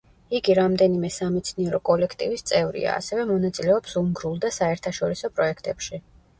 [0.37, 6.05] იგი რამდენიმე სამეცნიერო კოლექტივის წევრია, ასევე მონაწილეობს უნგრულ და საერთაშორისო პროექტებში.